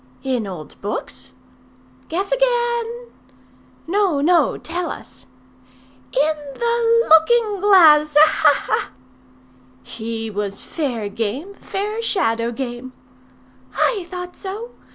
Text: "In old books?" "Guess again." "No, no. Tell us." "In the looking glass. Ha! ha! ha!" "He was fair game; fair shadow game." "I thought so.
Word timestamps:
"In 0.23 0.47
old 0.47 0.81
books?" 0.81 1.31
"Guess 2.09 2.31
again." 2.31 3.09
"No, 3.85 4.19
no. 4.19 4.57
Tell 4.57 4.89
us." 4.89 5.27
"In 6.11 6.33
the 6.55 7.07
looking 7.07 7.61
glass. 7.61 8.17
Ha! 8.19 8.27
ha! 8.27 8.65
ha!" 8.65 8.91
"He 9.83 10.31
was 10.31 10.63
fair 10.63 11.07
game; 11.07 11.53
fair 11.53 12.01
shadow 12.01 12.51
game." 12.51 12.93
"I 13.75 14.07
thought 14.09 14.35
so. 14.35 14.71